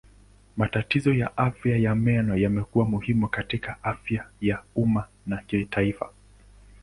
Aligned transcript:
Matatizo 0.57 1.13
ya 1.13 1.37
afya 1.37 1.77
ya 1.77 1.95
meno 1.95 2.37
yamekuwa 2.37 2.85
muhimu 2.85 3.27
katika 3.27 3.83
afya 3.83 4.29
ya 4.41 4.63
umma 4.75 5.07
ya 5.27 5.37
kimataifa. 5.37 6.13